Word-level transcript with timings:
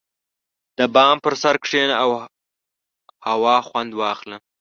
•د 0.77 0.79
بام 0.93 1.17
پر 1.25 1.33
سر 1.41 1.55
کښېنه 1.63 1.95
او 2.03 2.09
هوا 3.27 3.57
خوند 3.67 3.91
واخله. 3.99 4.37